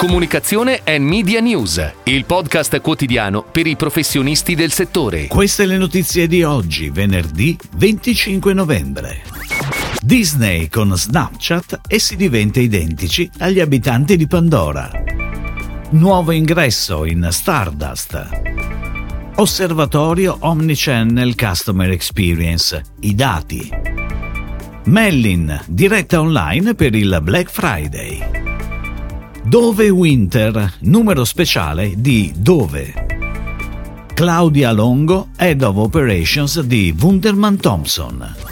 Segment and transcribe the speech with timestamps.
[0.00, 5.26] Comunicazione e Media News, il podcast quotidiano per i professionisti del settore.
[5.26, 9.20] Queste le notizie di oggi, venerdì 25 novembre.
[10.00, 14.90] Disney con Snapchat e si diventa identici agli abitanti di Pandora.
[15.90, 18.28] Nuovo ingresso in Stardust.
[19.34, 22.82] Osservatorio Omnichannel Customer Experience.
[23.00, 23.70] I dati.
[24.84, 28.39] Mellin, diretta online per il Black Friday.
[29.50, 34.06] Dove Winter, numero speciale di Dove.
[34.14, 38.49] Claudia Longo, Head of Operations di Wunderman Thompson.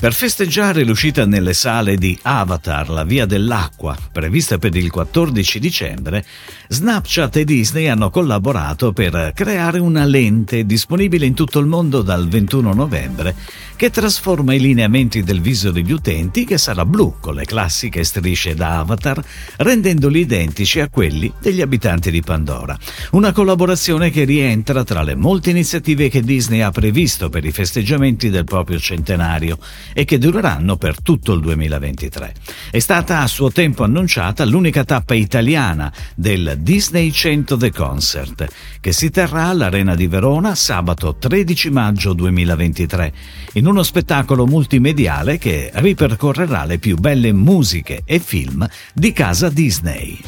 [0.00, 6.24] Per festeggiare l'uscita nelle sale di Avatar, la via dell'acqua, prevista per il 14 dicembre,
[6.68, 12.28] Snapchat e Disney hanno collaborato per creare una lente disponibile in tutto il mondo dal
[12.28, 13.34] 21 novembre
[13.74, 18.56] che trasforma i lineamenti del viso degli utenti che sarà blu con le classiche strisce
[18.56, 19.22] da avatar,
[19.58, 22.76] rendendoli identici a quelli degli abitanti di Pandora.
[23.12, 28.30] Una collaborazione che rientra tra le molte iniziative che Disney ha previsto per i festeggiamenti
[28.30, 29.58] del proprio centenario
[29.92, 32.34] e che dureranno per tutto il 2023.
[32.70, 38.46] È stata a suo tempo annunciata l'unica tappa italiana del Disney 100 The Concert,
[38.80, 43.12] che si terrà all'Arena di Verona sabato 13 maggio 2023,
[43.54, 50.20] in uno spettacolo multimediale che ripercorrerà le più belle musiche e film di casa Disney.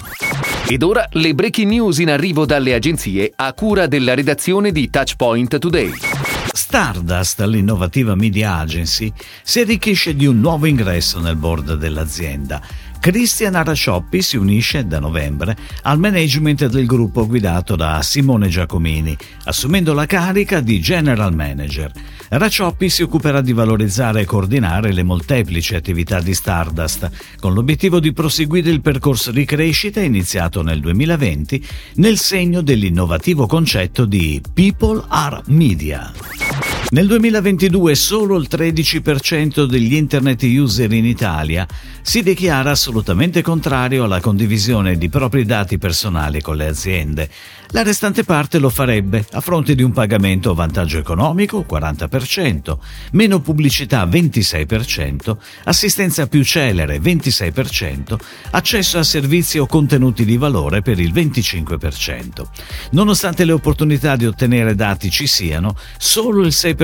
[0.69, 5.59] Ed ora le breaking news in arrivo dalle agenzie a cura della redazione di Touchpoint
[5.59, 6.30] Today.
[6.61, 9.11] Stardust, l'innovativa media agency,
[9.43, 12.61] si arricchisce di un nuovo ingresso nel board dell'azienda
[13.01, 19.95] Christian Arascioppi si unisce da novembre al management del gruppo guidato da Simone Giacomini, assumendo
[19.95, 21.91] la carica di General Manager.
[22.29, 28.13] Arascioppi si occuperà di valorizzare e coordinare le molteplici attività di Stardust, con l'obiettivo di
[28.13, 35.41] proseguire il percorso di crescita iniziato nel 2020 nel segno dell'innovativo concetto di People are
[35.47, 36.40] Media.
[36.93, 41.65] Nel 2022 solo il 13% degli internet user in Italia
[42.03, 47.31] si dichiara assolutamente contrario alla condivisione di propri dati personali con le aziende.
[47.69, 52.77] La restante parte lo farebbe a fronte di un pagamento a vantaggio economico 40%,
[53.13, 55.37] meno pubblicità 26%,
[55.67, 58.17] assistenza più celere 26%,
[58.51, 62.27] accesso a servizi o contenuti di valore per il 25%.
[62.91, 66.79] Nonostante le opportunità di ottenere dati ci siano, solo il 6%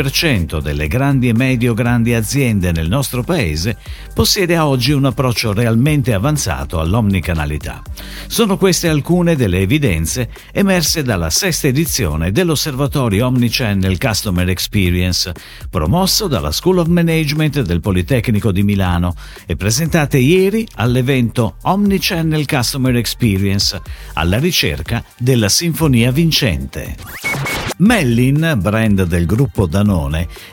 [0.61, 3.79] delle grandi e medio-grandi aziende nel nostro paese
[4.13, 7.81] possiede oggi un approccio realmente avanzato all'omnicanalità.
[8.27, 15.33] Sono queste alcune delle evidenze emerse dalla sesta edizione dell'Osservatorio Omnichannel Customer Experience,
[15.71, 19.15] promosso dalla School of Management del Politecnico di Milano
[19.47, 23.81] e presentate ieri all'evento Omnichannel Customer Experience,
[24.13, 26.97] alla ricerca della sinfonia vincente.
[27.79, 29.86] Mellin, brand del gruppo Danone,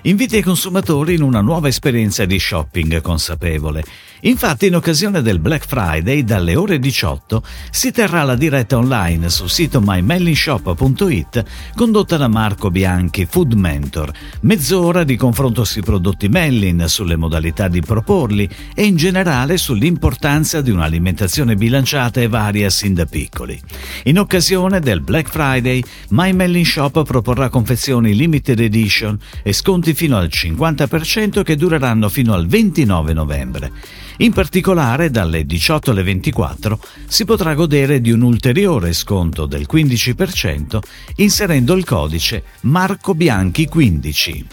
[0.04, 3.84] invita i consumatori in una nuova esperienza di shopping consapevole.
[4.26, 9.50] Infatti, in occasione del Black Friday, dalle ore 18, si terrà la diretta online sul
[9.50, 11.44] sito mymellinshop.it
[11.76, 14.12] condotta da Marco Bianchi, Food Mentor.
[14.42, 20.72] Mezz'ora di confronto sui prodotti Mellin, sulle modalità di proporli e in generale sull'importanza di
[20.72, 23.60] un'alimentazione bilanciata e varia sin da piccoli.
[24.04, 30.18] In occasione del Black Friday, My Mellin Shop proporrà confezioni limited edition e sconti fino
[30.18, 33.72] al 50% che dureranno fino al 29 novembre.
[34.18, 40.80] In particolare, dalle 18 alle 24 si potrà godere di un ulteriore sconto del 15%
[41.18, 44.46] inserendo il codice Marco Bianchi 15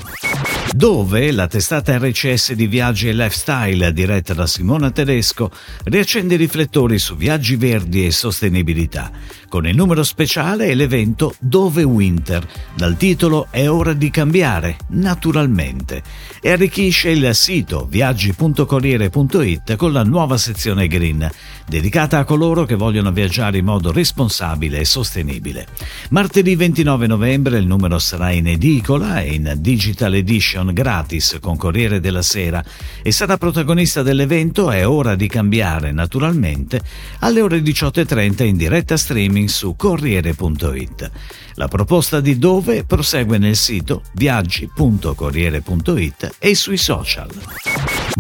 [0.73, 5.51] dove la testata RCS di viaggi e lifestyle diretta da Simona Tedesco
[5.85, 9.11] riaccende i riflettori su viaggi verdi e sostenibilità,
[9.49, 16.03] con il numero speciale e l'evento Dove Winter, dal titolo È ora di cambiare, naturalmente,
[16.41, 21.29] e arricchisce il sito viaggi.corriere.it con la nuova sezione green,
[21.67, 25.67] dedicata a coloro che vogliono viaggiare in modo responsabile e sostenibile.
[26.11, 31.57] Martedì 29 novembre il numero sarà in edicola e in digital edition edition gratis con
[31.57, 32.65] Corriere della Sera
[33.03, 36.81] e sarà protagonista dell'evento È ora di cambiare naturalmente
[37.21, 41.11] alle ore 18.30 in diretta streaming su Corriere.it.
[41.55, 47.29] La proposta di dove prosegue nel sito viaggi.corriere.it e sui social.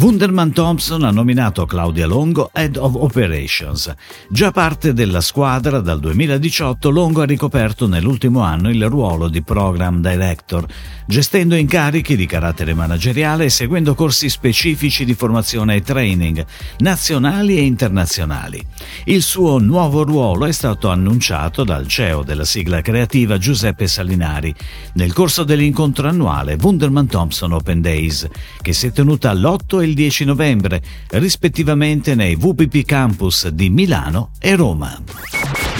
[0.00, 3.94] Wunderman Thompson ha nominato Claudia Longo Head of Operations.
[4.30, 10.00] Già parte della squadra dal 2018, Longo ha ricoperto nell'ultimo anno il ruolo di Program
[10.00, 10.66] Director,
[11.06, 16.44] gestendo incarichi di carattere manageriale e seguendo corsi specifici di formazione e training,
[16.78, 18.64] nazionali e internazionali.
[19.04, 24.54] Il suo nuovo ruolo è stato annunciato dal CEO della sigla creativa Giuseppe Salinari
[24.94, 28.26] nel corso dell'incontro annuale Wunderman Thompson Open Days,
[28.62, 30.80] che si è tenuta l'8 e il 10 novembre,
[31.12, 35.00] rispettivamente nei VPP Campus di Milano e Roma.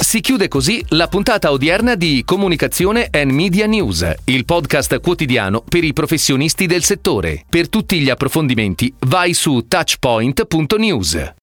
[0.01, 5.85] Si chiude così la puntata odierna di Comunicazione and Media News, il podcast quotidiano per
[5.85, 7.45] i professionisti del settore.
[7.49, 11.35] Per tutti gli approfondimenti vai su touchpoint.news.